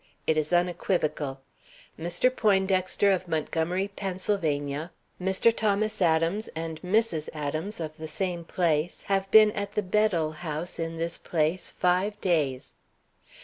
It 0.25 0.35
is 0.35 0.51
unequivocal: 0.51 1.41
'Mr. 1.99 2.35
Poindexter 2.35 3.11
of 3.11 3.27
Montgomery, 3.27 3.87
Pa. 3.87 4.07
Mr. 4.13 5.55
Thomas 5.55 6.01
Adams 6.01 6.47
and 6.55 6.81
Mrs. 6.81 7.29
Adams 7.35 7.79
of 7.79 7.97
the 7.97 8.07
same 8.07 8.43
place 8.43 9.03
have 9.03 9.29
been 9.29 9.51
at 9.51 9.73
the 9.73 9.83
Bedell 9.83 10.31
House 10.31 10.79
in 10.79 10.97
this 10.97 11.19
place 11.19 11.69
five 11.69 12.19
days.'" 12.19 12.73